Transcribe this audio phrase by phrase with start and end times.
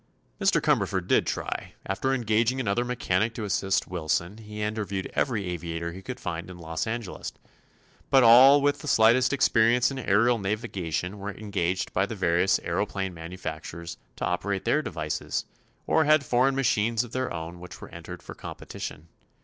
[0.39, 0.59] Mr.
[0.59, 1.75] Cumberford did try.
[1.85, 6.57] After engaging another mechanic to assist Wilson he interviewed every aviator he could find in
[6.57, 7.33] Los Angeles.
[8.09, 13.13] But all with the slightest experience in aërial navigation were engaged by the various aëroplane
[13.13, 15.45] manufacturers to operate their devices,
[15.85, 19.07] or had foreign machines of their own which were entered for competition.